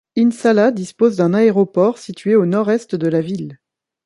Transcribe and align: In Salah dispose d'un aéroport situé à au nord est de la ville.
In 0.17 0.31
Salah 0.31 0.71
dispose 0.71 1.15
d'un 1.17 1.35
aéroport 1.35 1.99
situé 1.99 2.33
à 2.33 2.39
au 2.39 2.47
nord 2.47 2.71
est 2.71 2.95
de 2.95 3.05
la 3.07 3.21
ville. 3.21 3.59